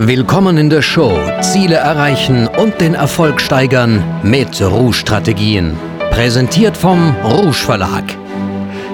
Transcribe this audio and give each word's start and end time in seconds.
Willkommen 0.00 0.58
in 0.58 0.70
der 0.70 0.80
Show 0.80 1.18
Ziele 1.42 1.74
erreichen 1.74 2.46
und 2.46 2.80
den 2.80 2.94
Erfolg 2.94 3.40
steigern 3.40 4.20
mit 4.22 4.62
Rouge-Strategien. 4.62 5.76
Präsentiert 6.12 6.76
vom 6.76 7.16
Rouge 7.16 7.52
Verlag. 7.52 8.04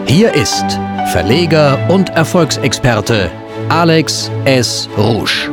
Hier 0.07 0.33
ist 0.33 0.65
Verleger 1.13 1.91
und 1.91 2.09
Erfolgsexperte 2.09 3.31
Alex 3.69 4.31
S. 4.47 4.89
Rouge. 4.97 5.51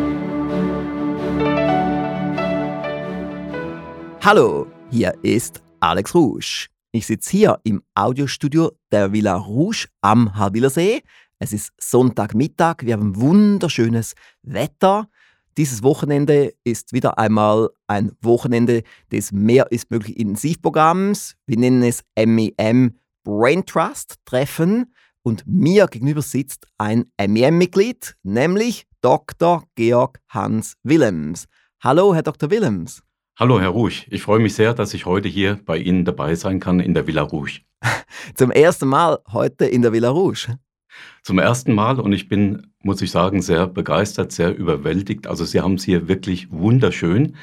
Hallo, 4.22 4.68
hier 4.90 5.14
ist 5.22 5.62
Alex 5.82 6.16
Rouge. 6.16 6.68
Ich 6.94 7.06
sitze 7.06 7.30
hier 7.30 7.60
im 7.64 7.84
Audiostudio 7.94 8.72
der 8.90 9.12
Villa 9.12 9.36
Rouge 9.36 9.88
am 10.00 10.34
Halbilersee. 10.34 11.02
Es 11.40 11.52
ist 11.52 11.74
Sonntagmittag, 11.78 12.84
wir 12.84 12.94
haben 12.94 13.20
wunderschönes 13.20 14.14
Wetter. 14.44 15.10
Dieses 15.58 15.84
Wochenende 15.84 16.54
ist 16.64 16.94
wieder 16.94 17.18
einmal 17.18 17.70
ein 17.88 18.12
Wochenende 18.22 18.84
des 19.12 19.32
Mehr 19.32 19.70
ist 19.70 19.92
möglich 19.92 20.18
Intensivprogramms. 20.18 21.36
Wir 21.46 21.58
nennen 21.58 21.84
es 21.84 22.04
MEM 22.18 22.96
Brain 23.24 23.66
Trust 23.66 24.16
Treffen. 24.26 24.94
Und 25.24 25.44
mir 25.46 25.88
gegenüber 25.88 26.22
sitzt 26.22 26.68
ein 26.78 27.06
MEM-Mitglied, 27.20 28.16
nämlich 28.24 28.88
Dr. 29.02 29.64
Georg 29.76 30.20
Hans 30.30 30.76
Willems. 30.84 31.46
Hallo, 31.84 32.16
Herr 32.16 32.24
Dr. 32.24 32.50
Willems. 32.50 33.04
Hallo, 33.38 33.60
Herr 33.60 33.70
Ruch. 33.70 34.08
Ich 34.10 34.22
freue 34.22 34.40
mich 34.40 34.56
sehr, 34.56 34.74
dass 34.74 34.94
ich 34.94 35.06
heute 35.06 35.28
hier 35.28 35.60
bei 35.66 35.78
Ihnen 35.78 36.06
dabei 36.06 36.36
sein 36.36 36.60
kann 36.60 36.80
in 36.80 36.94
der 36.94 37.08
Villa 37.08 37.24
Rouge. 37.24 37.62
Zum 38.36 38.52
ersten 38.52 38.88
Mal 38.88 39.20
heute 39.32 39.66
in 39.66 39.82
der 39.82 39.92
Villa 39.92 40.10
Rouge. 40.10 40.58
Zum 41.24 41.40
ersten 41.40 41.74
Mal 41.74 42.00
und 42.00 42.12
ich 42.14 42.28
bin, 42.28 42.72
muss 42.82 43.02
ich 43.02 43.12
sagen, 43.12 43.42
sehr 43.42 43.68
begeistert, 43.68 44.32
sehr 44.32 44.56
überwältigt. 44.56 45.28
Also 45.28 45.46
Sie 45.46 45.62
haben 45.62 45.76
es 45.76 45.84
hier 45.84 46.08
wirklich 46.08 46.52
wunderschön. 46.52 47.36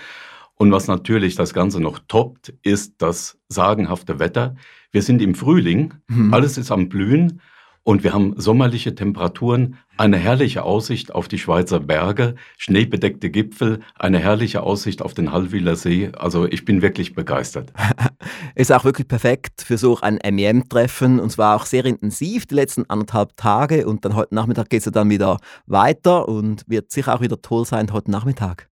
Und 0.55 0.73
was 0.73 0.89
natürlich 0.89 1.37
das 1.37 1.55
Ganze 1.55 1.81
noch 1.81 2.01
toppt, 2.09 2.53
ist 2.63 2.95
das 2.99 3.39
sagenhafte 3.49 4.19
Wetter. 4.19 4.57
Wir 4.91 5.03
sind 5.03 5.23
im 5.23 5.35
Frühling, 5.35 5.95
mhm. 6.09 6.35
alles 6.35 6.59
ist 6.59 6.73
am 6.73 6.89
Blühen 6.89 7.41
und 7.89 8.05
wir 8.05 8.13
haben 8.13 8.35
sommerliche 8.37 8.95
Temperaturen, 8.95 9.79
eine 9.97 10.19
herrliche 10.19 10.63
Aussicht 10.63 11.15
auf 11.15 11.27
die 11.27 11.39
Schweizer 11.39 11.81
Berge, 11.81 12.35
schneebedeckte 12.59 13.31
Gipfel, 13.31 13.81
eine 13.95 14.19
herrliche 14.19 14.63
Aussicht 14.63 15.01
auf 15.01 15.15
den 15.15 15.33
Hallwiler 15.33 15.75
See. 15.75 16.11
Also 16.15 16.45
ich 16.45 16.67
bin 16.67 16.83
wirklich 16.83 17.15
begeistert. 17.15 17.73
Ist 18.55 18.73
auch 18.73 18.85
wirklich 18.85 19.09
perfekt 19.09 19.63
für 19.63 19.79
so 19.79 19.99
ein 20.03 20.19
MEM-Treffen 20.23 21.19
und 21.19 21.31
zwar 21.31 21.57
auch 21.57 21.65
sehr 21.65 21.87
intensiv 21.87 22.45
die 22.45 22.57
letzten 22.57 22.85
anderthalb 22.91 23.35
Tage 23.39 23.87
und 23.87 24.05
dann 24.05 24.15
heute 24.15 24.35
Nachmittag 24.35 24.69
geht 24.69 24.87
es 24.87 24.93
dann 24.93 25.09
wieder 25.09 25.39
weiter 25.65 26.29
und 26.29 26.65
wird 26.69 26.91
sicher 26.93 27.15
auch 27.15 27.23
wieder 27.23 27.41
toll 27.41 27.65
sein 27.65 27.91
heute 27.95 28.11
Nachmittag. 28.11 28.69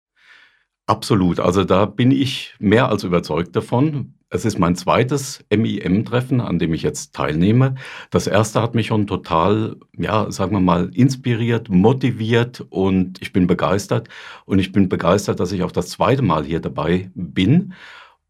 Absolut. 0.85 1.39
Also 1.39 1.63
da 1.63 1.87
bin 1.87 2.11
ich 2.11 2.53
mehr 2.59 2.87
als 2.89 3.03
überzeugt 3.03 3.55
davon. 3.55 4.13
Es 4.29 4.43
ist 4.43 4.59
mein 4.59 4.75
zweites 4.75 5.45
MIM-Treffen, 5.49 6.41
an 6.41 6.59
dem 6.59 6.73
ich 6.73 6.81
jetzt 6.81 7.15
teilnehme. 7.15 7.75
Das 8.09 8.27
erste 8.27 8.61
hat 8.61 8.75
mich 8.75 8.87
schon 8.87 9.07
total, 9.07 9.77
ja, 9.97 10.29
sagen 10.31 10.51
wir 10.51 10.59
mal, 10.59 10.89
inspiriert, 10.93 11.69
motiviert 11.69 12.65
und 12.69 13.21
ich 13.21 13.31
bin 13.31 13.47
begeistert. 13.47 14.09
Und 14.45 14.59
ich 14.59 14.73
bin 14.73 14.89
begeistert, 14.89 15.39
dass 15.39 15.53
ich 15.53 15.63
auch 15.63 15.71
das 15.71 15.89
zweite 15.89 16.23
Mal 16.23 16.43
hier 16.43 16.59
dabei 16.59 17.09
bin 17.15 17.73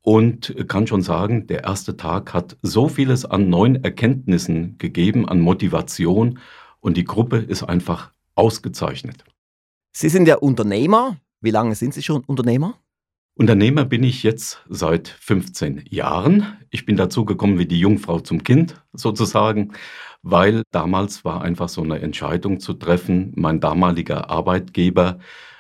und 0.02 0.56
kann 0.68 0.86
schon 0.86 1.02
sagen, 1.02 1.48
der 1.48 1.64
erste 1.64 1.98
Tag 1.98 2.32
hat 2.32 2.58
so 2.62 2.88
vieles 2.88 3.26
an 3.26 3.50
neuen 3.50 3.84
Erkenntnissen 3.84 4.78
gegeben, 4.78 5.28
an 5.28 5.42
Motivation 5.42 6.40
und 6.80 6.96
die 6.96 7.06
Gruppe 7.06 7.40
ist 7.40 7.64
einfach 7.64 8.12
ausgezeichnet. 8.36 9.26
Sie 9.94 10.10
sind 10.10 10.28
ja 10.28 10.36
Unternehmer. 10.36 11.18
Wie 11.42 11.50
lange 11.50 11.74
sind 11.74 11.96
Sie 11.96 12.04
schon 12.04 12.24
Unternehmer? 12.24 12.76
Unternehmer 13.38 13.86
bin 13.86 14.02
ich 14.02 14.24
jetzt 14.24 14.64
seit 14.68 15.08
15 15.08 15.86
Jahren. 15.92 16.58
Ich 16.72 16.88
bin 16.88 16.98
dazu 16.98 17.24
gekommen 17.24 17.60
wie 17.60 17.68
die 17.68 17.80
Jungfrau 17.80 18.20
zum 18.20 18.42
Kind 18.44 18.82
sozusagen, 18.94 19.74
weil 20.24 20.64
damals 20.72 21.24
war 21.24 21.44
einfach 21.44 21.70
so 21.70 21.84
eine 21.84 22.00
Entscheidung 22.00 22.60
zu 22.60 22.74
treffen. 22.74 23.34
Mein 23.36 23.60
damaliger 23.60 24.32
Arbeitgeber, 24.32 25.20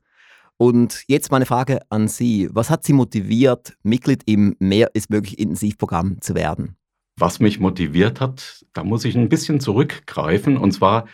Und 0.58 1.04
jetzt 1.06 1.30
meine 1.30 1.46
Frage 1.46 1.80
an 1.90 2.08
Sie. 2.08 2.48
Was 2.52 2.70
hat 2.70 2.84
Sie 2.84 2.92
motiviert, 2.92 3.76
Mitglied 3.82 4.22
im 4.26 4.56
Mehr 4.58 4.90
ist 4.94 5.10
möglich 5.10 5.38
Intensivprogramm 5.38 6.20
zu 6.20 6.34
werden? 6.34 6.76
Was 7.18 7.40
mich 7.40 7.60
motiviert 7.60 8.20
hat, 8.20 8.64
da 8.72 8.84
muss 8.84 9.04
ich 9.04 9.16
ein 9.16 9.28
bisschen 9.28 9.60
zurückgreifen. 9.60 10.56
Und 10.56 10.72
zwar 10.72 11.06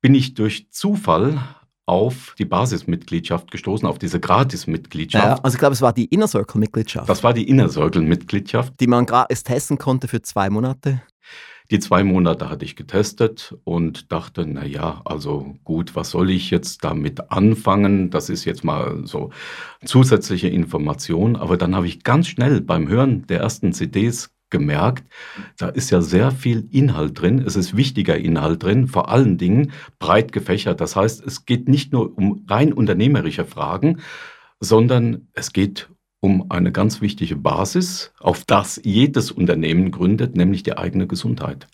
bin 0.00 0.14
ich 0.14 0.34
durch 0.34 0.70
Zufall 0.70 1.42
auf 1.86 2.34
die 2.38 2.44
Basismitgliedschaft 2.44 3.50
gestoßen, 3.50 3.88
auf 3.88 3.98
diese 3.98 4.20
Gratismitgliedschaft. 4.20 5.24
Ja, 5.24 5.42
also 5.42 5.54
ich 5.54 5.58
glaube, 5.58 5.72
es 5.72 5.80
war 5.80 5.94
die 5.94 6.04
Inner 6.04 6.28
Circle-Mitgliedschaft. 6.28 7.08
Das 7.08 7.24
war 7.24 7.32
die 7.32 7.48
Inner 7.48 7.70
Circle-Mitgliedschaft. 7.70 8.74
Die 8.78 8.86
man 8.86 9.06
gratis 9.06 9.42
testen 9.42 9.78
konnte 9.78 10.06
für 10.06 10.20
zwei 10.20 10.50
Monate. 10.50 11.02
Die 11.70 11.80
zwei 11.80 12.02
Monate 12.02 12.48
hatte 12.48 12.64
ich 12.64 12.76
getestet 12.76 13.54
und 13.64 14.10
dachte, 14.10 14.46
na 14.46 14.64
ja, 14.64 15.02
also 15.04 15.56
gut, 15.64 15.94
was 15.94 16.10
soll 16.10 16.30
ich 16.30 16.50
jetzt 16.50 16.82
damit 16.82 17.30
anfangen? 17.30 18.08
Das 18.08 18.30
ist 18.30 18.46
jetzt 18.46 18.64
mal 18.64 19.02
so 19.04 19.30
zusätzliche 19.84 20.48
Information. 20.48 21.36
Aber 21.36 21.58
dann 21.58 21.76
habe 21.76 21.86
ich 21.86 22.04
ganz 22.04 22.28
schnell 22.28 22.62
beim 22.62 22.88
Hören 22.88 23.26
der 23.26 23.40
ersten 23.40 23.74
CDs 23.74 24.30
gemerkt, 24.50 25.04
da 25.58 25.68
ist 25.68 25.90
ja 25.90 26.00
sehr 26.00 26.30
viel 26.30 26.68
Inhalt 26.70 27.20
drin. 27.20 27.42
Es 27.46 27.56
ist 27.56 27.76
wichtiger 27.76 28.16
Inhalt 28.16 28.62
drin, 28.62 28.86
vor 28.86 29.10
allen 29.10 29.36
Dingen 29.36 29.72
breit 29.98 30.32
gefächert. 30.32 30.80
Das 30.80 30.96
heißt, 30.96 31.24
es 31.26 31.44
geht 31.44 31.68
nicht 31.68 31.92
nur 31.92 32.16
um 32.16 32.44
rein 32.48 32.72
unternehmerische 32.72 33.44
Fragen, 33.44 34.00
sondern 34.60 35.28
es 35.34 35.52
geht 35.52 35.90
um 36.20 36.50
eine 36.50 36.72
ganz 36.72 37.00
wichtige 37.00 37.36
Basis, 37.36 38.12
auf 38.18 38.44
das 38.44 38.80
jedes 38.82 39.30
Unternehmen 39.30 39.90
gründet, 39.90 40.36
nämlich 40.36 40.62
die 40.62 40.76
eigene 40.76 41.06
Gesundheit. 41.06 41.68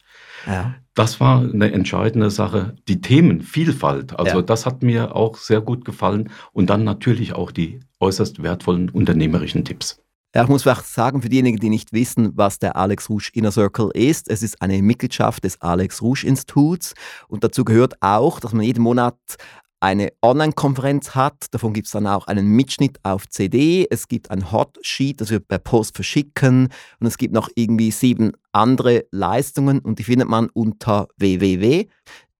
Ja. 0.47 0.75
Das 0.95 1.19
war 1.19 1.41
eine 1.41 1.73
entscheidende 1.73 2.31
Sache. 2.31 2.77
Die 2.87 3.01
Themenvielfalt, 3.01 4.19
also 4.19 4.37
ja. 4.37 4.43
das 4.43 4.67
hat 4.67 4.83
mir 4.83 5.17
auch 5.17 5.37
sehr 5.37 5.61
gut 5.61 5.85
gefallen. 5.85 6.31
Und 6.53 6.71
dann 6.71 6.85
natürlich 6.85 7.33
auch 7.33 7.51
die 7.51 7.81
äußerst 8.01 8.43
wertvollen 8.43 8.91
unternehmerischen 8.91 9.65
Tipps. 9.65 10.01
Ja, 10.35 10.43
ich 10.43 10.49
muss 10.49 10.65
vielleicht 10.65 10.87
sagen, 10.87 11.23
für 11.23 11.29
diejenigen, 11.29 11.59
die 11.59 11.71
nicht 11.71 11.93
wissen, 11.93 12.33
was 12.35 12.59
der 12.59 12.75
Alex 12.75 13.09
Rouge 13.09 13.31
Inner 13.35 13.53
Circle 13.53 13.91
ist, 13.95 14.29
es 14.29 14.43
ist 14.43 14.61
eine 14.61 14.83
Mitgliedschaft 14.83 15.45
des 15.45 15.61
Alex 15.61 16.03
Rouge 16.03 16.27
Instituts 16.27 16.95
und 17.29 17.45
dazu 17.45 17.65
gehört 17.65 17.95
auch, 18.03 18.41
dass 18.41 18.53
man 18.53 18.65
jeden 18.65 18.83
Monat 18.83 19.15
eine 19.85 20.13
Online-Konferenz 20.23 21.15
hat. 21.15 21.49
Davon 21.51 21.75
gibt 21.75 21.89
es 21.89 21.93
dann 21.93 22.07
auch 22.07 22.27
einen 22.27 22.49
Mitschnitt 22.49 22.99
auf 23.03 23.29
CD. 23.29 23.87
Es 23.91 24.09
gibt 24.09 24.31
ein 24.31 24.51
Hotsheet, 24.51 25.21
das 25.21 25.29
wir 25.29 25.41
per 25.41 25.59
Post 25.59 25.95
verschicken. 25.95 26.71
Und 27.01 27.07
es 27.07 27.19
gibt 27.19 27.35
noch 27.35 27.51
irgendwie 27.55 27.91
sieben 27.91 28.33
andere 28.53 29.05
Leistungen 29.11 29.81
und 29.81 29.99
die 29.99 30.05
findet 30.05 30.29
man 30.29 30.49
unter 30.49 31.09
www 31.19 31.87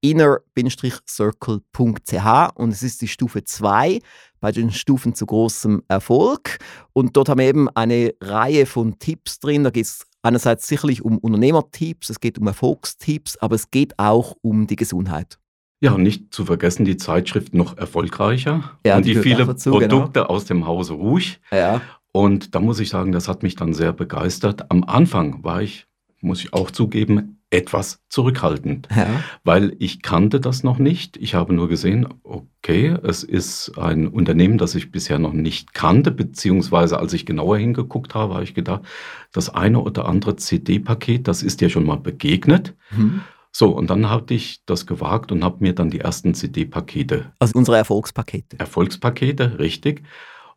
inner-circle.ch 0.01 2.51
und 2.57 2.71
es 2.71 2.83
ist 2.83 3.01
die 3.01 3.09
Stufe 3.09 3.43
2 3.43 4.01
bei 4.39 4.53
den 4.53 4.71
Stufen 4.71 5.15
zu 5.15 5.25
großem 5.25 5.83
Erfolg. 5.89 6.59
Und 6.93 7.17
dort 7.17 7.31
haben 7.31 7.39
wir 7.39 7.47
eben 7.47 7.71
eine 7.71 8.13
Reihe 8.21 8.67
von 8.67 8.99
Tipps 8.99 9.41
drin. 9.41 9.65
Da 9.65 9.71
geht 9.71 9.87
es 9.87 10.05
einerseits 10.21 10.69
sicherlich 10.69 11.03
um 11.03 11.17
Unternehmertipps, 11.17 12.11
es 12.11 12.21
geht 12.21 12.39
um 12.39 12.47
Erfolgstipps, 12.47 13.39
aber 13.39 13.55
es 13.55 13.71
geht 13.71 13.99
auch 13.99 14.37
um 14.43 14.67
die 14.67 14.77
Gesundheit. 14.77 15.39
Ja, 15.85 15.93
und 15.93 16.03
nicht 16.03 16.33
zu 16.33 16.47
vergessen 16.47 16.87
die 16.87 16.97
Zeitschrift 16.97 17.53
noch 17.53 17.77
erfolgreicher 17.77 18.79
ja, 18.87 18.97
und 18.97 19.05
die, 19.05 19.13
die 19.13 19.21
viele 19.21 19.45
dazu, 19.45 19.73
genau. 19.73 19.87
Produkte 19.87 20.21
genau. 20.21 20.31
aus 20.31 20.47
dem 20.47 20.67
Hause 20.67 20.95
Rouge. 20.95 21.37
Ja. 21.53 21.83
Und 22.11 22.55
da 22.55 22.61
muss 22.61 22.81
ich 22.81 22.89
sagen, 22.89 23.13
das 23.13 23.29
hat 23.29 23.43
mich 23.43 23.55
dann 23.55 23.75
sehr 23.75 23.93
begeistert. 23.93 24.71
Am 24.71 24.85
Anfang 24.85 25.45
war 25.45 25.61
ich, 25.61 25.87
muss 26.23 26.43
ich 26.43 26.55
auch 26.55 26.71
zugeben, 26.71 27.39
etwas 27.51 28.03
zurückhaltend, 28.09 28.89
ja. 28.97 29.07
weil 29.45 29.77
ich 29.79 30.01
kannte 30.01 30.41
das 30.41 30.63
noch 30.63 30.79
nicht. 30.79 31.19
Ich 31.19 31.35
habe 31.35 31.53
nur 31.53 31.69
gesehen, 31.69 32.09
okay, 32.23 32.97
es 33.03 33.23
ist 33.23 33.77
ein 33.77 34.09
Unternehmen, 34.09 34.57
das 34.57 34.75
ich 34.75 34.91
bisher 34.91 35.19
noch 35.19 35.35
nicht 35.35 35.75
kannte, 35.75 36.13
beziehungsweise 36.13 36.99
als 36.99 37.13
ich 37.13 37.27
genauer 37.27 37.59
hingeguckt 37.59 38.15
habe, 38.15 38.33
habe 38.33 38.45
ich 38.45 38.55
gedacht, 38.55 38.85
das 39.33 39.51
eine 39.51 39.81
oder 39.81 40.07
andere 40.07 40.37
CD-Paket, 40.37 41.29
das 41.29 41.43
ist 41.43 41.61
dir 41.61 41.69
schon 41.69 41.85
mal 41.85 41.99
begegnet. 41.99 42.75
Mhm. 42.91 43.21
So, 43.57 43.71
und 43.71 43.89
dann 43.89 44.11
hatte 44.11 44.35
ich 44.35 44.65
das 44.67 44.85
gewagt 44.85 45.31
und 45.31 45.45
habe 45.45 45.59
mir 45.61 45.75
dann 45.77 45.89
die 45.89 46.01
ersten 46.01 46.35
CD-Pakete. 46.35 47.33
Also 47.39 47.57
unsere 47.57 47.77
Erfolgspakete. 47.77 48.59
Erfolgspakete, 48.59 49.61
richtig. 49.61 50.03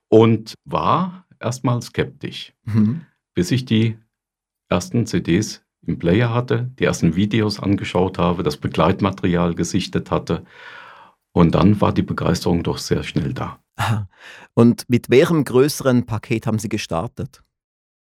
Und 0.07 0.55
war 0.65 1.27
erstmal 1.39 1.79
skeptisch, 1.83 2.53
mhm. 2.63 3.05
bis 3.35 3.51
ich 3.51 3.65
die 3.65 3.99
ersten 4.67 5.05
CDs 5.05 5.63
im 5.85 5.99
Player 5.99 6.33
hatte, 6.33 6.71
die 6.79 6.85
ersten 6.85 7.15
Videos 7.15 7.59
angeschaut 7.59 8.17
habe, 8.17 8.41
das 8.41 8.57
Begleitmaterial 8.57 9.53
gesichtet 9.53 10.09
hatte. 10.09 10.44
Und 11.33 11.53
dann 11.53 11.79
war 11.79 11.94
die 11.94 12.01
Begeisterung 12.01 12.63
doch 12.63 12.79
sehr 12.79 13.03
schnell 13.03 13.31
da. 13.31 13.59
Und 14.55 14.89
mit 14.89 15.11
welchem 15.11 15.44
größeren 15.44 16.07
Paket 16.07 16.47
haben 16.47 16.57
Sie 16.57 16.69
gestartet? 16.69 17.44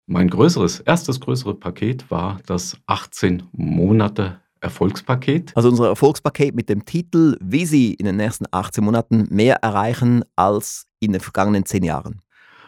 Mein 0.08 0.30
größeres, 0.30 0.80
erstes 0.80 1.20
größeres 1.20 1.60
Paket 1.60 2.10
war 2.10 2.40
das 2.46 2.78
18 2.86 3.44
Monate 3.52 4.40
Erfolgspaket. 4.62 5.52
Also 5.56 5.70
unser 5.70 5.88
Erfolgspaket 5.88 6.56
mit 6.56 6.70
dem 6.70 6.86
Titel, 6.86 7.38
wie 7.42 7.66
Sie 7.66 7.94
in 7.94 8.06
den 8.06 8.18
nächsten 8.18 8.46
18 8.50 8.84
Monaten 8.84 9.28
mehr 9.30 9.58
erreichen 9.58 10.24
als 10.36 10.88
in 11.00 11.12
den 11.12 11.22
vergangenen 11.22 11.66
10 11.66 11.84
Jahren. 11.84 12.22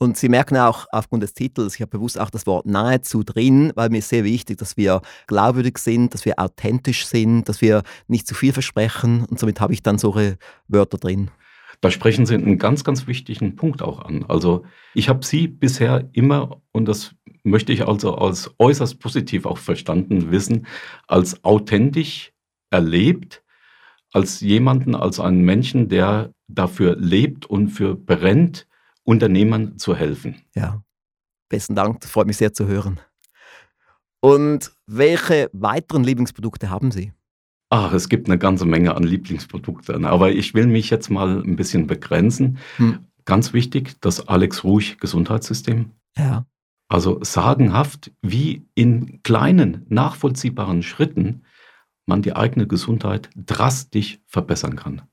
Und 0.01 0.17
Sie 0.17 0.29
merken 0.29 0.57
auch 0.57 0.87
aufgrund 0.93 1.25
des 1.25 1.35
Titels, 1.35 1.75
ich 1.75 1.81
habe 1.81 1.91
bewusst 1.91 2.21
auch 2.21 2.31
das 2.31 2.47
Wort 2.47 2.67
nahezu 2.67 3.25
drin, 3.25 3.73
weil 3.75 3.91
mir 3.91 3.99
ist 3.99 4.09
sehr 4.09 4.23
wichtig, 4.23 4.59
dass 4.59 4.77
wir 4.77 5.03
glaubwürdig 5.27 5.79
sind, 5.79 6.15
dass 6.15 6.25
wir 6.25 6.39
authentisch 6.39 7.05
sind, 7.05 7.49
dass 7.49 7.61
wir 7.61 7.83
nicht 8.07 8.27
zu 8.27 8.37
viel 8.37 8.53
versprechen 8.53 9.25
und 9.25 9.41
somit 9.41 9.61
habe 9.61 9.73
ich 9.73 9.83
dann 9.83 9.99
solche 9.99 10.39
Wörter 10.69 10.99
drin. 10.99 11.33
Da 11.81 11.91
sprechen 11.91 12.27
Sie 12.27 12.35
einen 12.35 12.59
ganz, 12.59 12.85
ganz 12.85 13.09
wichtigen 13.09 13.57
Punkt 13.57 13.83
auch 13.83 14.01
an. 14.01 14.25
Also 14.29 14.65
ich 14.95 15.09
habe 15.09 15.25
Sie 15.25 15.49
bisher 15.49 16.09
immer, 16.13 16.61
und 16.71 16.87
das 16.87 17.17
möchte 17.43 17.73
ich 17.73 17.87
also 17.87 18.15
als 18.15 18.53
äußerst 18.59 19.01
positiv 19.01 19.47
auch 19.47 19.59
verstanden 19.59 20.31
wissen, 20.31 20.67
als 21.09 21.43
authentisch 21.45 22.33
erlebt, 22.71 23.43
als 24.13 24.41
jemanden, 24.41 24.95
als 24.95 25.19
einen 25.19 25.43
Menschen, 25.43 25.89
der 25.89 26.33
dafür 26.47 26.97
lebt 26.97 27.47
und 27.47 27.71
für 27.71 27.97
brennt, 27.97 28.68
Unternehmern 29.09 29.79
zu 29.79 29.97
helfen. 29.97 30.37
Ja, 30.55 30.83
besten 31.49 31.75
Dank, 31.75 32.01
das 32.01 32.11
freut 32.11 32.27
mich 32.27 32.37
sehr 32.37 32.53
zu 32.53 32.67
hören. 32.67 33.01
Und 34.21 34.71
welche 34.87 35.49
weiteren 35.55 36.05
Lieblingsprodukte 36.05 36.69
haben 36.69 36.91
Sie? 36.91 37.15
Ach, 37.71 37.95
es 37.95 38.11
gibt 38.11 38.29
eine 38.29 38.37
ganze 38.37 38.67
Menge 38.67 38.95
an 38.95 39.05
Lieblingsprodukten, 39.05 40.05
aber 40.05 40.33
ich 40.33 40.53
will 40.53 40.67
mich 40.67 40.91
jetzt 40.91 41.09
mal 41.09 41.43
ein 41.43 41.57
bisschen 41.57 41.87
begrenzen. 41.87 42.59
Hm. 42.77 43.07
Ganz 43.25 43.55
wichtig, 43.55 43.97
das 44.03 44.29
Alex 44.29 44.63
Ruhig 44.63 44.99
Gesundheitssystem. 44.99 45.93
Ja. 46.19 46.45
Also 46.89 47.19
sagenhaft, 47.23 48.13
wie 48.21 48.67
in 48.75 49.23
kleinen, 49.23 49.87
nachvollziehbaren 49.89 50.83
Schritten 50.83 51.45
man 52.05 52.21
die 52.21 52.37
eigene 52.37 52.67
Gesundheit 52.67 53.31
drastisch 53.37 54.19
verbessern 54.27 54.77
kann. 54.77 55.08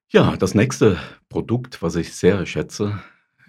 Ja, 0.10 0.36
das 0.36 0.56
nächste 0.56 0.98
Produkt, 1.30 1.84
was 1.84 1.96
ich 1.96 2.16
sehr 2.16 2.44
schätze, 2.48 3.04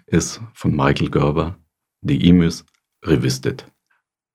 ist 0.05 0.39
von 0.53 0.75
Michael 0.75 1.09
Gerber, 1.09 1.57
The 2.03 2.29
Emus 2.29 2.63
Revisited. 3.03 3.65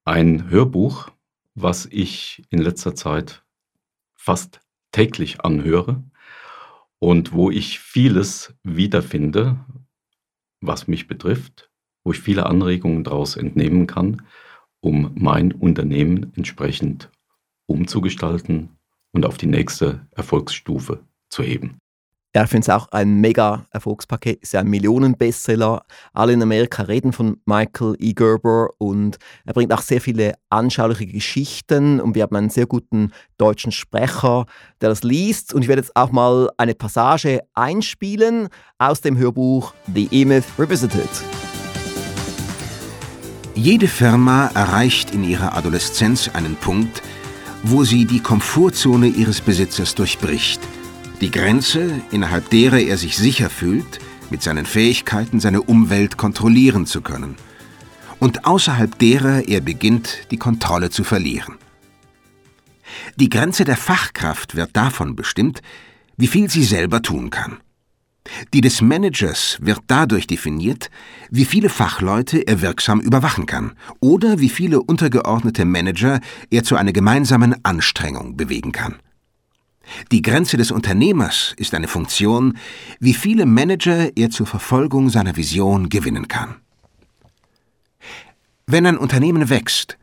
Ein 0.04 0.50
Hörbuch, 0.50 1.12
was 1.54 1.86
ich 1.86 2.42
in 2.50 2.58
letzter 2.58 2.96
Zeit 2.96 3.44
fast 4.16 4.58
täglich 4.90 5.42
anhöre 5.42 6.02
und 7.00 7.32
wo 7.32 7.50
ich 7.50 7.80
vieles 7.80 8.54
wiederfinde, 8.62 9.58
was 10.60 10.86
mich 10.86 11.08
betrifft, 11.08 11.70
wo 12.04 12.12
ich 12.12 12.20
viele 12.20 12.46
Anregungen 12.46 13.02
daraus 13.02 13.36
entnehmen 13.36 13.86
kann, 13.86 14.26
um 14.80 15.12
mein 15.14 15.52
Unternehmen 15.52 16.32
entsprechend 16.36 17.10
umzugestalten 17.66 18.78
und 19.12 19.26
auf 19.26 19.36
die 19.36 19.46
nächste 19.46 20.06
Erfolgsstufe 20.12 21.04
zu 21.30 21.42
heben. 21.42 21.79
Ja, 22.32 22.44
ich 22.44 22.50
finde 22.50 22.62
es 22.62 22.68
auch 22.68 22.86
ein 22.92 23.20
mega 23.20 23.66
Erfolgspaket, 23.72 24.40
ist 24.40 24.52
ja 24.52 24.60
ein 24.60 24.68
Millionenbestseller. 24.68 25.82
Alle 26.12 26.32
in 26.32 26.40
Amerika 26.40 26.84
reden 26.84 27.12
von 27.12 27.38
Michael 27.44 27.96
E. 27.98 28.12
Gerber 28.12 28.68
und 28.78 29.18
er 29.44 29.52
bringt 29.52 29.72
auch 29.72 29.80
sehr 29.80 30.00
viele 30.00 30.34
anschauliche 30.48 31.06
Geschichten 31.06 31.98
und 31.98 32.14
wir 32.14 32.22
haben 32.22 32.36
einen 32.36 32.50
sehr 32.50 32.66
guten 32.66 33.10
deutschen 33.36 33.72
Sprecher, 33.72 34.46
der 34.80 34.90
das 34.90 35.02
liest. 35.02 35.52
Und 35.52 35.62
ich 35.62 35.68
werde 35.68 35.82
jetzt 35.82 35.96
auch 35.96 36.12
mal 36.12 36.50
eine 36.56 36.76
Passage 36.76 37.40
einspielen 37.54 38.46
aus 38.78 39.00
dem 39.00 39.18
Hörbuch 39.18 39.74
The 39.92 40.08
E-Myth 40.12 40.44
Revisited. 40.56 41.10
Jede 43.56 43.88
Firma 43.88 44.52
erreicht 44.54 45.12
in 45.12 45.24
ihrer 45.24 45.56
Adoleszenz 45.56 46.30
einen 46.32 46.54
Punkt, 46.54 47.02
wo 47.64 47.82
sie 47.82 48.04
die 48.04 48.20
Komfortzone 48.20 49.08
ihres 49.08 49.40
Besitzers 49.40 49.96
durchbricht– 49.96 50.60
die 51.20 51.30
Grenze, 51.30 52.00
innerhalb 52.10 52.50
derer 52.50 52.80
er 52.80 52.96
sich 52.96 53.16
sicher 53.16 53.50
fühlt, 53.50 53.98
mit 54.30 54.42
seinen 54.42 54.64
Fähigkeiten 54.64 55.40
seine 55.40 55.62
Umwelt 55.62 56.16
kontrollieren 56.16 56.86
zu 56.86 57.02
können. 57.02 57.36
Und 58.18 58.46
außerhalb 58.46 58.98
derer 58.98 59.48
er 59.48 59.60
beginnt, 59.60 60.30
die 60.30 60.36
Kontrolle 60.36 60.90
zu 60.90 61.04
verlieren. 61.04 61.56
Die 63.16 63.28
Grenze 63.28 63.64
der 63.64 63.76
Fachkraft 63.76 64.56
wird 64.56 64.70
davon 64.76 65.16
bestimmt, 65.16 65.62
wie 66.16 66.26
viel 66.26 66.50
sie 66.50 66.64
selber 66.64 67.02
tun 67.02 67.30
kann. 67.30 67.58
Die 68.52 68.60
des 68.60 68.82
Managers 68.82 69.58
wird 69.60 69.80
dadurch 69.86 70.26
definiert, 70.26 70.90
wie 71.30 71.44
viele 71.44 71.68
Fachleute 71.68 72.46
er 72.46 72.60
wirksam 72.60 73.00
überwachen 73.00 73.46
kann 73.46 73.72
oder 74.00 74.38
wie 74.38 74.50
viele 74.50 74.80
untergeordnete 74.82 75.64
Manager 75.64 76.20
er 76.50 76.62
zu 76.62 76.76
einer 76.76 76.92
gemeinsamen 76.92 77.56
Anstrengung 77.64 78.36
bewegen 78.36 78.72
kann. 78.72 78.96
Die 80.12 80.22
Grenze 80.22 80.56
des 80.56 80.70
Unternehmers 80.70 81.54
ist 81.56 81.74
eine 81.74 81.88
Funktion, 81.88 82.56
wie 82.98 83.14
viele 83.14 83.46
Manager 83.46 84.16
er 84.16 84.30
zur 84.30 84.46
Verfolgung 84.46 85.10
seiner 85.10 85.36
Vision 85.36 85.88
gewinnen 85.88 86.28
kann. 86.28 86.56
Wenn 88.66 88.86
ein 88.86 88.98
Unternehmen 88.98 89.48
wächst, 89.48 89.98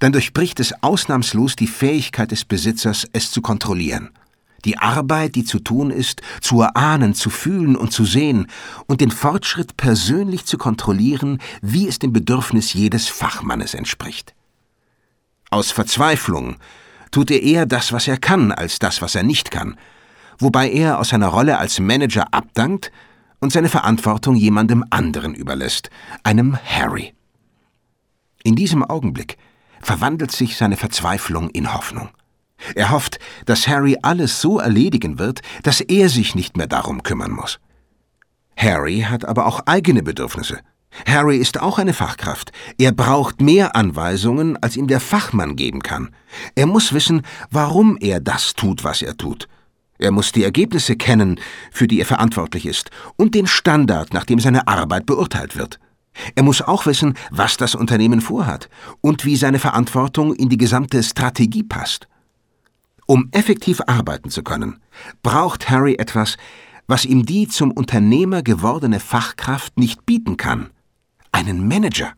dann 0.00 0.12
durchbricht 0.12 0.60
es 0.60 0.72
ausnahmslos 0.82 1.56
die 1.56 1.66
Fähigkeit 1.66 2.30
des 2.30 2.44
Besitzers, 2.44 3.06
es 3.12 3.30
zu 3.30 3.42
kontrollieren. 3.42 4.10
Die 4.64 4.76
Arbeit, 4.78 5.36
die 5.36 5.44
zu 5.44 5.60
tun 5.60 5.90
ist, 5.90 6.20
zu 6.40 6.62
erahnen, 6.62 7.14
zu 7.14 7.30
fühlen 7.30 7.76
und 7.76 7.92
zu 7.92 8.04
sehen 8.04 8.48
und 8.86 9.00
den 9.00 9.10
Fortschritt 9.10 9.76
persönlich 9.76 10.46
zu 10.46 10.58
kontrollieren, 10.58 11.38
wie 11.62 11.86
es 11.86 12.00
dem 12.00 12.12
Bedürfnis 12.12 12.72
jedes 12.72 13.08
Fachmannes 13.08 13.74
entspricht. 13.74 14.34
Aus 15.50 15.70
Verzweiflung 15.70 16.56
tut 17.10 17.30
er 17.30 17.42
eher 17.42 17.66
das, 17.66 17.92
was 17.92 18.08
er 18.08 18.18
kann, 18.18 18.52
als 18.52 18.78
das, 18.78 19.02
was 19.02 19.14
er 19.14 19.22
nicht 19.22 19.50
kann, 19.50 19.76
wobei 20.38 20.70
er 20.70 20.98
aus 20.98 21.10
seiner 21.10 21.28
Rolle 21.28 21.58
als 21.58 21.80
Manager 21.80 22.26
abdankt 22.32 22.92
und 23.40 23.52
seine 23.52 23.68
Verantwortung 23.68 24.36
jemandem 24.36 24.84
anderen 24.90 25.34
überlässt, 25.34 25.90
einem 26.22 26.56
Harry. 26.56 27.14
In 28.42 28.56
diesem 28.56 28.84
Augenblick 28.84 29.36
verwandelt 29.80 30.32
sich 30.32 30.56
seine 30.56 30.76
Verzweiflung 30.76 31.50
in 31.50 31.72
Hoffnung. 31.72 32.10
Er 32.74 32.90
hofft, 32.90 33.18
dass 33.46 33.68
Harry 33.68 33.96
alles 34.02 34.40
so 34.40 34.58
erledigen 34.58 35.18
wird, 35.18 35.42
dass 35.62 35.80
er 35.80 36.08
sich 36.08 36.34
nicht 36.34 36.56
mehr 36.56 36.66
darum 36.66 37.02
kümmern 37.02 37.30
muss. 37.30 37.60
Harry 38.56 39.06
hat 39.08 39.24
aber 39.24 39.46
auch 39.46 39.60
eigene 39.66 40.02
Bedürfnisse. 40.02 40.58
Harry 41.06 41.36
ist 41.36 41.60
auch 41.60 41.78
eine 41.78 41.92
Fachkraft. 41.92 42.52
Er 42.78 42.92
braucht 42.92 43.40
mehr 43.40 43.76
Anweisungen, 43.76 44.56
als 44.62 44.76
ihm 44.76 44.86
der 44.86 45.00
Fachmann 45.00 45.56
geben 45.56 45.82
kann. 45.82 46.10
Er 46.54 46.66
muss 46.66 46.92
wissen, 46.92 47.22
warum 47.50 47.96
er 48.00 48.20
das 48.20 48.54
tut, 48.54 48.84
was 48.84 49.02
er 49.02 49.16
tut. 49.16 49.48
Er 49.98 50.12
muss 50.12 50.32
die 50.32 50.44
Ergebnisse 50.44 50.96
kennen, 50.96 51.40
für 51.72 51.88
die 51.88 52.00
er 52.00 52.06
verantwortlich 52.06 52.66
ist, 52.66 52.90
und 53.16 53.34
den 53.34 53.46
Standard, 53.46 54.14
nach 54.14 54.24
dem 54.24 54.38
seine 54.38 54.68
Arbeit 54.68 55.06
beurteilt 55.06 55.56
wird. 55.56 55.80
Er 56.34 56.42
muss 56.42 56.62
auch 56.62 56.86
wissen, 56.86 57.14
was 57.30 57.56
das 57.56 57.74
Unternehmen 57.74 58.20
vorhat 58.20 58.68
und 59.00 59.24
wie 59.24 59.36
seine 59.36 59.58
Verantwortung 59.58 60.34
in 60.34 60.48
die 60.48 60.56
gesamte 60.56 61.02
Strategie 61.02 61.62
passt. 61.62 62.08
Um 63.06 63.28
effektiv 63.32 63.80
arbeiten 63.86 64.30
zu 64.30 64.42
können, 64.42 64.80
braucht 65.22 65.70
Harry 65.70 65.94
etwas, 65.94 66.36
was 66.86 67.04
ihm 67.04 67.24
die 67.24 67.48
zum 67.48 67.70
Unternehmer 67.70 68.42
gewordene 68.42 69.00
Fachkraft 69.00 69.78
nicht 69.78 70.06
bieten 70.06 70.36
kann 70.36 70.70
einen 71.32 71.66
Manager. 71.68 72.12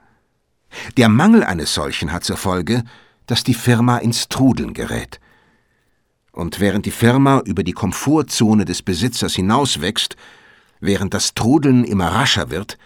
Der 0.97 1.09
Mangel 1.09 1.43
eines 1.45 1.75
solchen 1.75 2.13
hat 2.13 2.25
zur 2.25 2.37
Folge, 2.37 2.85
dass 3.27 3.45
die 3.45 3.55
Firma 3.55 3.99
ins 3.99 4.29
Trudeln 4.29 4.75
gerät. 4.75 5.21
Und 6.33 6.61
während 6.61 6.87
die 6.87 6.91
Firma 6.91 7.41
über 7.45 7.65
die 7.65 7.73
Komfortzone 7.73 8.65
des 8.65 8.83
Besitzers 8.83 9.35
hinauswächst, 9.35 10.17
während 10.81 11.13
das 11.15 11.35
Trudeln 11.35 11.85
immer 11.85 12.09
rascher 12.09 12.51
wird, 12.51 12.79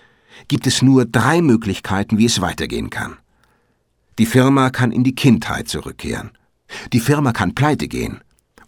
gibt 0.49 0.67
es 0.67 0.83
nur 0.83 1.05
drei 1.05 1.41
Möglichkeiten, 1.43 2.19
wie 2.19 2.27
es 2.27 2.41
weitergehen 2.41 2.91
kann. 2.91 3.17
Die 4.19 4.27
Firma 4.27 4.71
kann 4.71 4.93
in 4.93 5.05
die 5.05 5.15
Kindheit 5.15 5.69
zurückkehren. 5.69 6.31
Die 6.93 7.01
Firma 7.01 7.33
kann 7.33 7.55
pleite 7.55 7.89
gehen. 7.89 8.21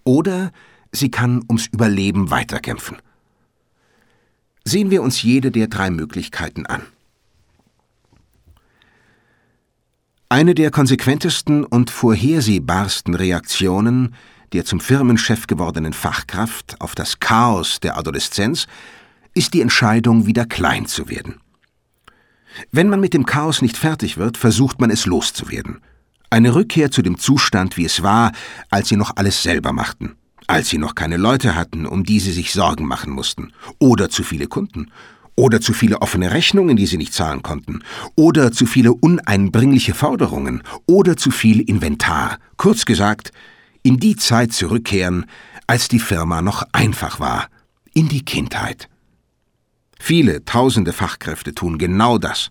Oder 0.05 0.53
sie 0.93 1.11
kann 1.11 1.43
ums 1.49 1.67
Überleben 1.67 2.31
weiterkämpfen. 2.31 2.97
Sehen 4.65 4.91
wir 4.91 5.03
uns 5.03 5.23
jede 5.23 5.51
der 5.51 5.69
drei 5.69 5.91
Möglichkeiten 5.91 6.67
an. 6.67 6.83
Eine 10.37 10.55
der 10.55 10.71
konsequentesten 10.71 11.65
und 11.65 11.89
vorhersehbarsten 11.89 13.15
Reaktionen 13.15 14.15
der 14.53 14.67
zum 14.67 14.81
Firmenchef 14.81 15.47
gewordenen 15.47 15.95
Fachkraft 15.95 16.79
auf 16.79 16.95
das 16.95 17.21
Chaos 17.21 17.81
der 17.81 17.97
Adoleszenz 17.97 18.67
ist 19.33 19.55
die 19.55 19.63
Entscheidung, 19.63 20.27
wieder 20.27 20.45
klein 20.45 20.85
zu 20.85 21.09
werden. 21.09 21.41
Wenn 22.71 22.91
man 22.91 23.01
mit 23.01 23.15
dem 23.15 23.25
Chaos 23.25 23.63
nicht 23.63 23.79
fertig 23.79 24.19
wird, 24.19 24.37
versucht 24.37 24.79
man 24.79 24.91
es 24.91 25.07
loszuwerden. 25.07 25.81
Eine 26.29 26.55
Rückkehr 26.55 26.91
zu 26.91 27.01
dem 27.01 27.17
Zustand, 27.17 27.79
wie 27.79 27.87
es 27.87 28.03
war, 28.03 28.33
als 28.69 28.91
sie 28.91 28.97
noch 28.97 29.13
alles 29.17 29.43
selber 29.43 29.73
machten, 29.73 30.17
als 30.49 30.69
sie 30.69 30.77
noch 30.77 30.95
keine 30.95 31.17
Leute 31.17 31.55
hatten, 31.55 31.87
um 31.87 32.05
die 32.05 32.21
sie 32.21 32.33
sich 32.33 32.53
Sorgen 32.53 32.85
machen 32.85 33.11
mussten, 33.11 33.55
oder 33.79 34.11
zu 34.11 34.23
viele 34.23 34.49
Kunden, 34.49 34.91
oder 35.37 35.61
zu 35.61 35.73
viele 35.75 36.01
offene 36.01 36.33
Rechnungen, 36.33 36.77
die 36.77 36.87
sie 36.87 36.97
nicht 36.97 37.13
zahlen 37.13 37.43
konnten. 37.43 37.83
Oder 38.15 38.53
zu 38.53 38.67
viele 38.67 38.95
uneinbringliche 38.95 39.95
Forderungen. 39.95 40.63
Oder 40.87 41.17
zu 41.17 41.31
viel 41.31 41.61
Inventar. 41.61 42.39
Kurz 42.57 42.87
gesagt, 42.87 43.33
in 43.83 43.99
die 43.99 44.17
Zeit 44.17 44.53
zurückkehren, 44.53 45.27
als 45.67 45.89
die 45.89 46.01
Firma 46.01 46.43
noch 46.43 46.65
einfach 46.73 47.21
war. 47.21 47.49
In 47.93 48.09
die 48.09 48.25
Kindheit. 48.25 48.89
Viele 49.99 50.45
tausende 50.45 50.93
Fachkräfte 50.93 51.55
tun 51.55 51.79
genau 51.79 52.19
das. 52.19 52.51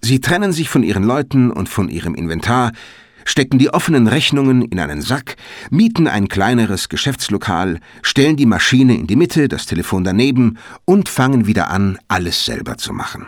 Sie 0.00 0.20
trennen 0.20 0.52
sich 0.52 0.68
von 0.68 0.82
ihren 0.82 1.04
Leuten 1.04 1.50
und 1.50 1.68
von 1.68 1.88
ihrem 1.88 2.14
Inventar, 2.14 2.72
stecken 3.26 3.58
die 3.58 3.68
offenen 3.68 4.06
Rechnungen 4.06 4.62
in 4.62 4.80
einen 4.80 5.02
Sack, 5.02 5.36
mieten 5.70 6.08
ein 6.08 6.28
kleineres 6.28 6.88
Geschäftslokal, 6.88 7.80
stellen 8.02 8.36
die 8.36 8.46
Maschine 8.46 8.96
in 8.96 9.06
die 9.06 9.16
Mitte, 9.16 9.48
das 9.48 9.66
Telefon 9.66 10.04
daneben 10.04 10.56
und 10.86 11.10
fangen 11.10 11.46
wieder 11.46 11.68
an, 11.68 11.98
alles 12.08 12.46
selber 12.46 12.78
zu 12.78 12.94
machen. 12.94 13.26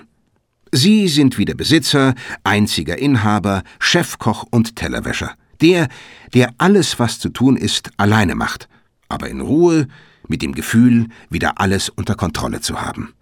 Sie 0.73 1.09
sind 1.09 1.37
wieder 1.37 1.55
Besitzer, 1.55 2.15
einziger 2.45 2.99
Inhaber, 2.99 3.63
Chefkoch 3.79 4.45
und 4.51 4.77
Tellerwäscher. 4.77 5.35
Der, 5.61 5.89
der 6.35 6.55
alles, 6.59 6.99
was 6.99 7.19
zu 7.19 7.31
tun 7.31 7.57
ist, 7.57 7.91
alleine 7.97 8.35
macht, 8.35 8.69
aber 9.09 9.29
in 9.29 9.41
Ruhe, 9.41 9.89
mit 10.29 10.43
dem 10.43 10.55
Gefühl, 10.55 11.09
wieder 11.31 11.61
alles 11.61 11.89
unter 11.89 12.15
Kontrolle 12.15 12.61
zu 12.61 12.81
haben. 12.81 13.15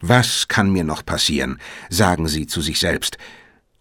Was 0.00 0.48
kann 0.48 0.70
mir 0.70 0.84
noch 0.84 1.04
passieren? 1.04 1.58
sagen 1.88 2.28
sie 2.28 2.46
zu 2.46 2.60
sich 2.60 2.78
selbst, 2.78 3.16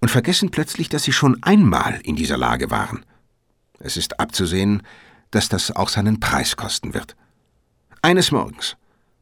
und 0.08 0.12
vergessen 0.12 0.52
plötzlich, 0.52 0.88
dass 0.88 1.04
sie 1.04 1.12
schon 1.12 1.44
einmal 1.44 2.00
in 2.02 2.16
dieser 2.16 2.38
Lage 2.38 2.72
waren. 2.72 3.04
Es 3.78 3.98
ist 3.98 4.22
abzusehen, 4.22 4.84
dass 5.32 5.50
das 5.50 5.76
auch 5.76 5.90
seinen 5.90 6.22
Preis 6.22 6.56
kosten 6.56 6.94
wird. 6.94 7.18
Eines 8.02 8.32
Morgens, 8.32 8.78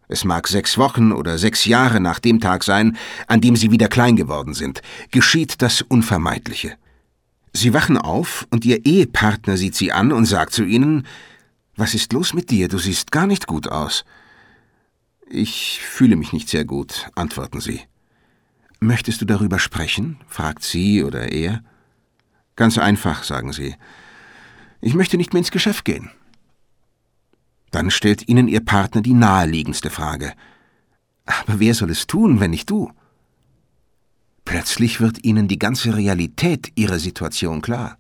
es 0.10 0.25
mag 0.25 0.48
sechs 0.48 0.77
Wochen 0.77 1.12
oder 1.12 1.39
sechs 1.39 1.65
Jahre 1.65 2.00
nach 2.00 2.20
dem 2.20 2.39
Tag 2.39 2.63
sein, 2.63 2.98
an 3.25 3.42
dem 3.42 3.56
sie 3.56 3.72
wieder 3.72 3.88
klein 3.88 4.15
geworden 4.15 4.54
sind, 4.54 4.84
geschieht 5.10 5.63
das 5.63 5.82
Unvermeidliche. 5.82 6.77
Sie 7.51 7.74
wachen 7.74 7.98
auf 7.98 8.46
und 8.51 8.63
Ihr 8.63 8.86
Ehepartner 8.86 9.58
sieht 9.58 9.74
Sie 9.74 9.92
an 9.92 10.12
und 10.12 10.25
sagt 10.25 10.54
zu 10.54 10.63
Ihnen, 10.63 11.08
was 11.75 11.96
ist 11.96 12.13
los 12.13 12.36
mit 12.36 12.51
dir? 12.51 12.68
Du 12.68 12.77
siehst 12.77 13.12
gar 13.12 13.25
nicht 13.25 13.48
gut 13.48 13.70
aus. 13.70 14.06
Ich 15.32 15.80
fühle 15.82 16.15
mich 16.15 16.32
nicht 16.32 16.48
sehr 16.48 16.63
gut, 16.63 17.10
antworten 17.15 17.60
Sie. 17.60 17.82
Möchtest 18.86 19.20
du 19.20 19.25
darüber 19.25 19.58
sprechen? 19.58 20.20
fragt 20.27 20.62
sie 20.62 21.04
oder 21.04 21.32
er. 21.32 21.63
Ganz 22.56 22.77
einfach, 22.77 23.24
sagen 23.24 23.51
Sie. 23.51 23.75
Ich 24.80 24.94
möchte 24.94 25.18
nicht 25.18 25.34
mehr 25.34 25.39
ins 25.39 25.50
Geschäft 25.50 25.86
gehen. 25.86 26.12
Dann 27.72 27.89
stellt 27.89 28.30
Ihnen 28.30 28.48
Ihr 28.48 28.63
Partner 28.63 29.01
die 29.01 29.15
naheliegendste 29.15 29.89
Frage. 29.89 30.34
Aber 31.25 31.60
wer 31.60 31.74
soll 31.74 31.89
es 31.89 32.06
tun, 32.06 32.39
wenn 32.39 32.51
nicht 32.51 32.70
du? 32.70 32.92
Plötzlich 34.46 35.01
wird 35.01 35.25
Ihnen 35.25 35.48
die 35.48 35.58
ganze 35.58 35.98
Realität 35.98 36.72
Ihrer 36.75 37.00
Situation 37.00 37.63
klar. 37.63 37.98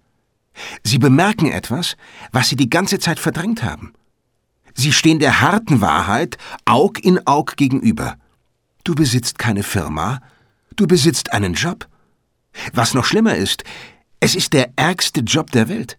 Sie 0.83 0.99
bemerken 0.99 1.51
etwas, 1.51 1.97
was 2.31 2.47
Sie 2.49 2.55
die 2.55 2.69
ganze 2.69 2.99
Zeit 2.99 3.19
verdrängt 3.19 3.63
haben. 3.63 3.93
Sie 4.75 4.93
stehen 4.93 5.17
der 5.17 5.41
harten 5.41 5.81
Wahrheit 5.81 6.37
Aug 6.65 6.99
in 7.01 7.25
Aug 7.25 7.57
gegenüber. 7.57 8.17
Du 8.83 8.93
besitzt 8.93 9.39
keine 9.39 9.63
Firma, 9.63 10.21
du 10.75 10.87
besitzt 10.87 11.33
einen 11.33 11.53
Job. 11.53 11.87
Was 12.73 12.93
noch 12.93 13.05
schlimmer 13.05 13.35
ist, 13.35 13.63
es 14.19 14.35
ist 14.35 14.53
der 14.53 14.71
ärgste 14.75 15.21
Job 15.21 15.51
der 15.51 15.69
Welt. 15.69 15.97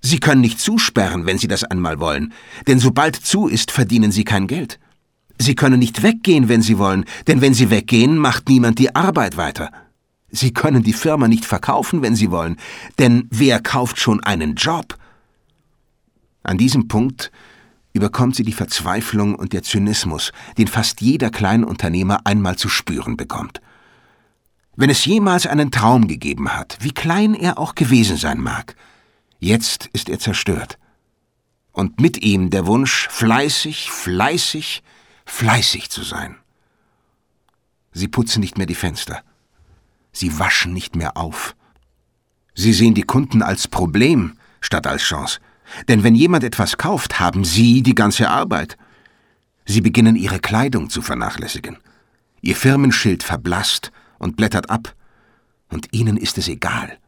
Sie 0.00 0.18
können 0.18 0.40
nicht 0.40 0.60
zusperren, 0.60 1.26
wenn 1.26 1.38
Sie 1.38 1.48
das 1.48 1.64
einmal 1.64 2.00
wollen, 2.00 2.32
denn 2.66 2.78
sobald 2.78 3.16
zu 3.16 3.46
ist, 3.46 3.70
verdienen 3.70 4.12
Sie 4.12 4.24
kein 4.24 4.46
Geld. 4.46 4.78
Sie 5.38 5.54
können 5.54 5.78
nicht 5.78 6.02
weggehen, 6.02 6.48
wenn 6.48 6.62
Sie 6.62 6.78
wollen, 6.78 7.04
denn 7.26 7.40
wenn 7.40 7.54
Sie 7.54 7.70
weggehen, 7.70 8.18
macht 8.18 8.48
niemand 8.48 8.78
die 8.78 8.94
Arbeit 8.94 9.36
weiter. 9.36 9.70
Sie 10.30 10.52
können 10.52 10.82
die 10.82 10.92
Firma 10.92 11.28
nicht 11.28 11.44
verkaufen, 11.44 12.02
wenn 12.02 12.16
Sie 12.16 12.30
wollen, 12.30 12.56
denn 12.98 13.28
wer 13.30 13.60
kauft 13.60 13.98
schon 13.98 14.22
einen 14.22 14.56
Job? 14.56 14.98
An 16.42 16.58
diesem 16.58 16.88
Punkt 16.88 17.30
überkommt 17.92 18.36
sie 18.36 18.42
die 18.42 18.52
Verzweiflung 18.52 19.34
und 19.34 19.52
der 19.52 19.62
Zynismus, 19.62 20.32
den 20.58 20.66
fast 20.66 21.00
jeder 21.00 21.30
Kleinunternehmer 21.30 22.20
einmal 22.24 22.56
zu 22.56 22.68
spüren 22.68 23.16
bekommt. 23.16 23.60
Wenn 24.74 24.90
es 24.90 25.04
jemals 25.04 25.46
einen 25.46 25.70
Traum 25.70 26.08
gegeben 26.08 26.54
hat, 26.54 26.78
wie 26.80 26.92
klein 26.92 27.34
er 27.34 27.58
auch 27.58 27.74
gewesen 27.74 28.16
sein 28.16 28.40
mag, 28.40 28.74
jetzt 29.38 29.86
ist 29.92 30.08
er 30.08 30.18
zerstört. 30.18 30.78
Und 31.72 32.00
mit 32.00 32.22
ihm 32.22 32.50
der 32.50 32.66
Wunsch, 32.66 33.08
fleißig, 33.10 33.90
fleißig, 33.90 34.82
fleißig 35.26 35.90
zu 35.90 36.02
sein. 36.02 36.36
Sie 37.92 38.08
putzen 38.08 38.40
nicht 38.40 38.56
mehr 38.56 38.66
die 38.66 38.74
Fenster. 38.74 39.22
Sie 40.12 40.38
waschen 40.38 40.72
nicht 40.72 40.96
mehr 40.96 41.16
auf. 41.16 41.54
Sie 42.54 42.72
sehen 42.72 42.94
die 42.94 43.02
Kunden 43.02 43.42
als 43.42 43.68
Problem 43.68 44.38
statt 44.60 44.86
als 44.86 45.02
Chance. 45.02 45.40
Denn 45.88 46.02
wenn 46.02 46.14
jemand 46.14 46.44
etwas 46.44 46.76
kauft, 46.76 47.20
haben 47.20 47.44
Sie 47.44 47.82
die 47.82 47.94
ganze 47.94 48.28
Arbeit. 48.28 48.76
Sie 49.64 49.80
beginnen 49.80 50.16
Ihre 50.16 50.40
Kleidung 50.40 50.90
zu 50.90 51.02
vernachlässigen. 51.02 51.78
Ihr 52.40 52.56
Firmenschild 52.56 53.22
verblasst 53.22 53.92
und 54.22 54.36
blättert 54.36 54.70
ab. 54.70 54.94
Und 55.68 55.88
Ihnen 55.92 56.16
ist 56.16 56.38
es 56.38 56.48
egal. 56.48 56.98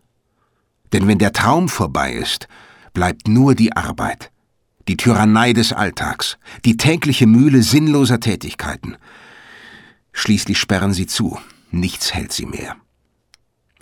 Denn 0.93 1.09
wenn 1.09 1.19
der 1.19 1.33
Traum 1.33 1.69
vorbei 1.69 2.13
ist, 2.13 2.49
bleibt 2.93 3.29
nur 3.29 3.55
die 3.55 3.73
Arbeit, 3.75 4.31
die 4.89 4.97
Tyrannei 4.97 5.53
des 5.53 5.73
Alltags, 5.73 6.39
die 6.65 6.77
tägliche 6.77 7.27
Mühle 7.27 7.63
sinnloser 7.63 8.21
Tätigkeiten. 8.21 8.97
Schließlich 10.13 10.59
sperren 10.59 10.93
sie 10.93 11.07
zu, 11.07 11.39
nichts 11.71 12.15
hält 12.15 12.33
sie 12.33 12.47
mehr. 12.47 12.77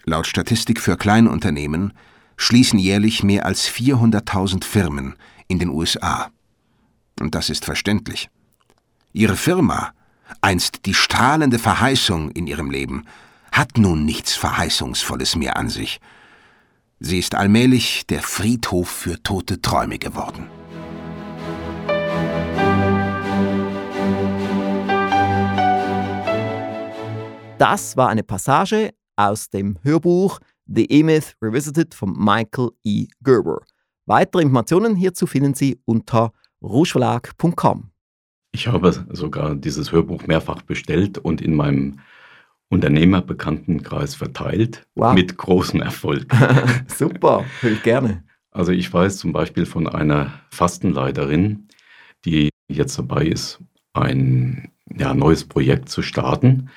Laut 0.04 0.26
Statistik 0.26 0.80
für 0.80 0.96
Kleinunternehmen 0.96 1.92
schließen 2.36 2.78
jährlich 2.78 3.22
mehr 3.22 3.46
als 3.46 3.68
400.000 3.68 4.64
Firmen 4.64 5.14
in 5.48 5.58
den 5.58 5.68
USA. 5.68 6.30
Und 7.20 7.34
das 7.34 7.50
ist 7.50 7.64
verständlich. 7.64 8.30
Ihre 9.12 9.36
Firma, 9.36 9.92
einst 10.40 10.86
die 10.86 10.94
strahlende 10.94 11.58
Verheißung 11.58 12.30
in 12.30 12.46
ihrem 12.46 12.70
Leben, 12.70 13.04
hat 13.50 13.78
nun 13.78 14.04
nichts 14.04 14.34
Verheißungsvolles 14.34 15.36
mehr 15.36 15.56
an 15.56 15.68
sich. 15.68 16.00
Sie 17.00 17.18
ist 17.18 17.34
allmählich 17.34 18.06
der 18.06 18.22
Friedhof 18.22 18.88
für 18.88 19.22
tote 19.22 19.60
Träume 19.60 19.98
geworden. 19.98 20.48
Das 27.58 27.96
war 27.96 28.08
eine 28.08 28.24
Passage 28.24 28.90
aus 29.14 29.48
dem 29.50 29.78
Hörbuch 29.82 30.40
The 30.66 30.86
E-Myth 30.90 31.36
Revisited 31.40 31.94
von 31.94 32.12
Michael 32.12 32.70
E. 32.82 33.06
Gerber. 33.22 33.60
Weitere 34.06 34.42
Informationen 34.42 34.96
hierzu 34.96 35.26
finden 35.26 35.54
Sie 35.54 35.80
unter 35.84 36.32
rougeverlag.com. 36.62 37.91
Ich 38.52 38.68
habe 38.68 38.92
sogar 39.10 39.54
dieses 39.54 39.92
Hörbuch 39.92 40.26
mehrfach 40.26 40.62
bestellt 40.62 41.18
und 41.18 41.40
in 41.40 41.54
meinem 41.54 42.00
Unternehmerbekanntenkreis 42.68 44.14
verteilt, 44.14 44.86
wow. 44.94 45.14
mit 45.14 45.36
großem 45.36 45.82
Erfolg. 45.82 46.32
Super, 46.86 47.44
höre 47.60 47.72
ich 47.72 47.82
gerne. 47.82 48.24
Also 48.50 48.72
ich 48.72 48.92
weiß 48.92 49.16
zum 49.16 49.32
Beispiel 49.32 49.66
von 49.66 49.88
einer 49.88 50.32
Fastenleiterin, 50.50 51.68
die 52.24 52.50
jetzt 52.68 52.98
dabei 52.98 53.26
ist, 53.26 53.60
ein 53.94 54.70
ja, 54.94 55.14
neues 55.14 55.44
Projekt 55.44 55.88
zu 55.88 56.02
starten 56.02 56.70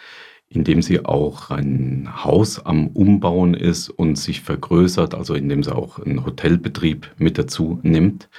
indem 0.48 0.82
sie 0.82 1.04
auch 1.04 1.50
ein 1.50 2.24
Haus 2.24 2.66
am 2.66 2.88
Umbauen 2.88 3.54
ist 3.54 3.90
und 3.90 4.18
sich 4.18 4.42
vergrößert, 4.42 5.16
also 5.16 5.34
indem 5.34 5.64
sie 5.64 5.76
auch 5.76 6.00
einen 6.00 6.26
Hotelbetrieb 6.26 7.12
mit 7.18 7.38
dazu 7.38 7.80
nimmt, 7.84 8.30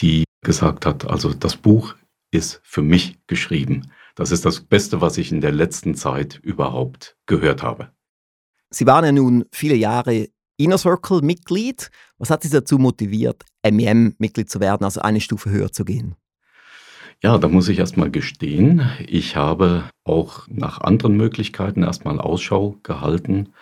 die 0.00 0.24
gesagt 0.42 0.86
hat, 0.86 1.08
also 1.08 1.32
das 1.32 1.56
Buch 1.56 1.94
ist 2.36 2.60
für 2.62 2.82
mich 2.82 3.18
geschrieben. 3.26 3.90
Das 4.14 4.30
ist 4.30 4.44
das 4.44 4.60
Beste, 4.60 5.00
was 5.00 5.18
ich 5.18 5.32
in 5.32 5.40
der 5.40 5.52
letzten 5.52 5.94
Zeit 5.94 6.40
überhaupt 6.42 7.16
gehört 7.26 7.62
habe. 7.62 7.90
Sie 8.70 8.86
waren 8.86 9.04
ja 9.04 9.12
nun 9.12 9.44
viele 9.52 9.74
Jahre 9.74 10.28
Inner 10.56 10.78
Circle-Mitglied. 10.78 11.90
Was 12.18 12.30
hat 12.30 12.42
Sie 12.42 12.50
dazu 12.50 12.78
motiviert, 12.78 13.42
MEM-Mitglied 13.64 14.48
zu 14.48 14.60
werden, 14.60 14.84
also 14.84 15.00
eine 15.00 15.20
Stufe 15.20 15.50
höher 15.50 15.70
zu 15.70 15.84
gehen? 15.84 16.14
Ja, 17.22 17.38
da 17.38 17.48
muss 17.48 17.68
ich 17.68 17.78
erstmal 17.78 18.10
gestehen, 18.10 18.90
ich 19.06 19.36
habe 19.36 19.84
auch 20.04 20.46
nach 20.48 20.82
anderen 20.82 21.16
Möglichkeiten 21.16 21.82
erstmal 21.82 22.20
Ausschau 22.20 22.76
gehalten 22.82 23.54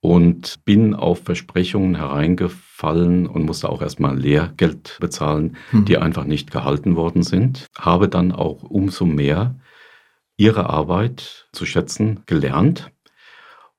und 0.00 0.64
bin 0.64 0.94
auf 0.94 1.24
Versprechungen 1.24 1.94
hereingefallen 1.94 3.26
und 3.26 3.44
musste 3.44 3.68
auch 3.68 3.82
erstmal 3.82 4.18
Lehrgeld 4.18 4.96
bezahlen, 5.00 5.56
hm. 5.70 5.84
die 5.84 5.98
einfach 5.98 6.24
nicht 6.24 6.50
gehalten 6.50 6.96
worden 6.96 7.22
sind. 7.22 7.66
Habe 7.78 8.08
dann 8.08 8.32
auch 8.32 8.62
umso 8.62 9.04
mehr 9.04 9.56
ihre 10.36 10.70
Arbeit 10.70 11.48
zu 11.52 11.66
schätzen 11.66 12.20
gelernt, 12.24 12.90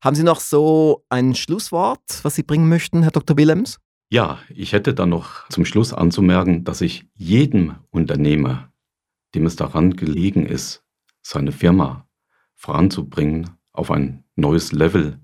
Haben 0.03 0.15
Sie 0.15 0.23
noch 0.23 0.41
so 0.41 1.05
ein 1.07 1.33
Schlusswort, 1.33 2.19
was 2.23 2.35
Sie 2.35 2.43
bringen 2.43 2.67
möchten, 2.67 3.03
Herr 3.03 3.11
Dr. 3.11 3.38
Willems? 3.38 3.79
Ja, 4.09 4.39
ich 4.49 4.73
hätte 4.73 4.93
dann 4.93 5.07
noch 5.09 5.47
zum 5.47 5.63
Schluss 5.63 5.93
anzumerken, 5.93 6.65
dass 6.65 6.81
ich 6.81 7.07
jedem 7.15 7.75
Unternehmer, 7.89 8.69
dem 9.33 9.45
es 9.45 9.55
daran 9.55 9.95
gelegen 9.95 10.45
ist, 10.45 10.83
seine 11.21 11.53
Firma 11.53 12.04
voranzubringen, 12.55 13.51
auf 13.71 13.91
ein 13.91 14.23
neues 14.35 14.71
Level 14.71 15.19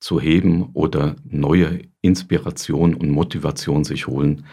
zu 0.00 0.20
heben 0.20 0.70
oder 0.72 1.16
neue 1.24 1.82
Inspiration 2.00 2.94
und 2.94 3.10
Motivation 3.10 3.84
sich 3.84 4.06
holen, 4.06 4.46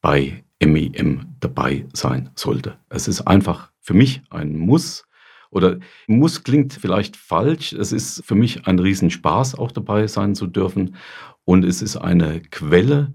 bei 0.00 0.44
MIM 0.60 1.36
dabei 1.40 1.86
sein 1.92 2.30
sollte. 2.34 2.78
Es 2.88 3.08
ist 3.08 3.22
einfach 3.22 3.70
für 3.80 3.94
mich 3.94 4.22
ein 4.30 4.56
Muss. 4.58 5.04
Oder 5.50 5.78
Muss 6.06 6.44
klingt 6.44 6.72
vielleicht 6.72 7.16
falsch. 7.16 7.72
Es 7.72 7.92
ist 7.92 8.24
für 8.24 8.34
mich 8.34 8.66
ein 8.66 8.78
Riesenspaß, 8.78 9.54
auch 9.56 9.70
dabei 9.70 10.06
sein 10.06 10.34
zu 10.34 10.46
dürfen. 10.46 10.96
Und 11.44 11.64
es 11.64 11.82
ist 11.82 11.96
eine 11.96 12.40
Quelle 12.40 13.12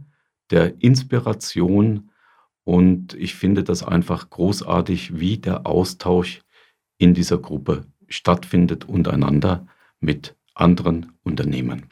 der 0.52 0.82
Inspiration. 0.82 2.12
Und 2.64 3.14
ich 3.16 3.36
finde 3.36 3.64
das 3.64 3.84
einfach 3.84 4.30
großartig, 4.30 5.20
wie 5.20 5.38
der 5.38 5.66
Austausch 5.66 6.42
in 6.98 7.14
dieser 7.14 7.38
Gruppe 7.38 7.86
stattfindet 8.08 8.86
untereinander 8.86 9.68
mit 10.00 10.36
anderen 10.54 11.14
Unternehmen. 11.24 11.90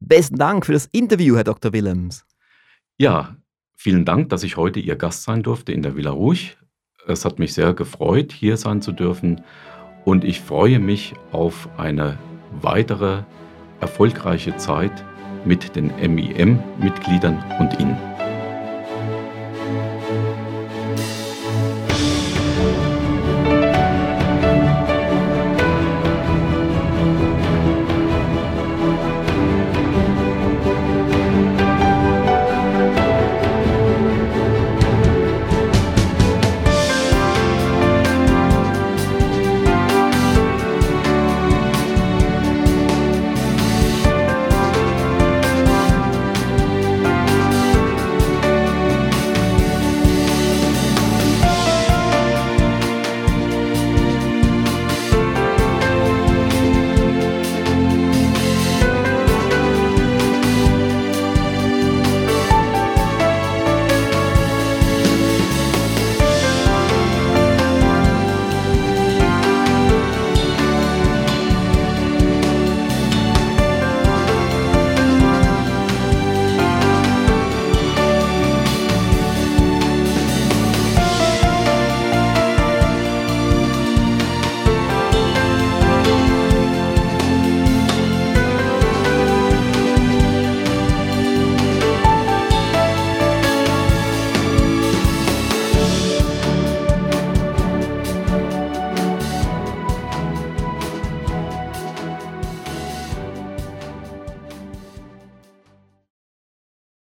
Besten 0.00 0.36
Dank 0.36 0.66
für 0.66 0.72
das 0.72 0.86
Interview, 0.92 1.36
Herr 1.36 1.44
Dr. 1.44 1.72
Willems. 1.72 2.24
Ja, 2.98 3.36
vielen 3.74 4.04
Dank, 4.04 4.28
dass 4.28 4.42
ich 4.42 4.56
heute 4.56 4.80
Ihr 4.80 4.96
Gast 4.96 5.24
sein 5.24 5.42
durfte 5.42 5.72
in 5.72 5.82
der 5.82 5.96
Villa 5.96 6.10
Rouge. 6.10 6.56
Es 7.06 7.24
hat 7.24 7.38
mich 7.38 7.54
sehr 7.54 7.74
gefreut, 7.74 8.32
hier 8.32 8.56
sein 8.56 8.82
zu 8.82 8.92
dürfen 8.92 9.42
und 10.04 10.24
ich 10.24 10.40
freue 10.40 10.78
mich 10.78 11.14
auf 11.32 11.68
eine 11.78 12.18
weitere 12.60 13.22
erfolgreiche 13.80 14.56
Zeit 14.56 15.04
mit 15.44 15.76
den 15.76 15.86
MIM-Mitgliedern 15.96 17.42
und 17.58 17.78
Ihnen. 17.80 17.96